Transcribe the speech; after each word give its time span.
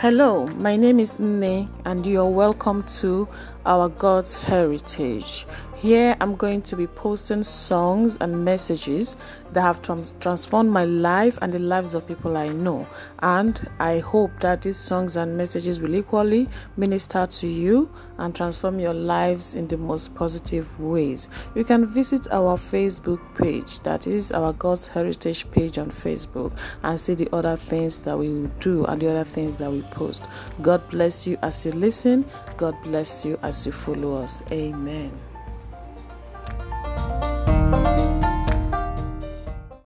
Hello, 0.00 0.46
my 0.58 0.76
name 0.76 1.00
is 1.00 1.16
Nne, 1.16 1.68
and 1.84 2.06
you 2.06 2.20
are 2.20 2.30
welcome 2.30 2.84
to 3.00 3.26
our 3.66 3.88
God's 3.88 4.32
Heritage. 4.32 5.44
Here 5.76 6.16
I'm 6.20 6.34
going 6.34 6.62
to 6.62 6.76
be 6.76 6.88
posting 6.88 7.44
songs 7.44 8.16
and 8.20 8.44
messages 8.44 9.16
that 9.52 9.60
have 9.60 9.80
trans- 9.80 10.14
transformed 10.18 10.70
my 10.70 10.84
life 10.84 11.38
and 11.40 11.52
the 11.52 11.60
lives 11.60 11.94
of 11.94 12.04
people 12.04 12.36
I 12.36 12.48
know. 12.48 12.84
And 13.20 13.60
I 13.78 14.00
hope 14.00 14.32
that 14.40 14.62
these 14.62 14.76
songs 14.76 15.14
and 15.16 15.36
messages 15.36 15.80
will 15.80 15.94
equally 15.94 16.48
minister 16.76 17.26
to 17.26 17.46
you 17.46 17.88
and 18.18 18.34
transform 18.34 18.80
your 18.80 18.94
lives 18.94 19.54
in 19.54 19.68
the 19.68 19.76
most 19.76 20.16
positive 20.16 20.66
ways. 20.80 21.28
You 21.54 21.62
can 21.62 21.86
visit 21.86 22.26
our 22.32 22.56
Facebook 22.56 23.20
page, 23.36 23.78
that 23.80 24.08
is 24.08 24.32
our 24.32 24.52
God's 24.54 24.88
Heritage 24.88 25.48
page 25.52 25.78
on 25.78 25.90
Facebook, 25.90 26.58
and 26.82 26.98
see 26.98 27.14
the 27.14 27.32
other 27.32 27.56
things 27.56 27.98
that 27.98 28.18
we 28.18 28.48
do 28.58 28.84
and 28.86 29.00
the 29.00 29.10
other 29.10 29.24
things 29.24 29.54
that 29.56 29.70
we 29.70 29.82
post. 29.90 30.26
God 30.62 30.88
bless 30.90 31.26
you 31.26 31.38
as 31.42 31.64
you 31.66 31.72
listen. 31.72 32.24
God 32.56 32.76
bless 32.82 33.24
you 33.24 33.38
as 33.42 33.66
you 33.66 33.72
follow 33.72 34.22
us. 34.22 34.42
Amen. 34.52 35.12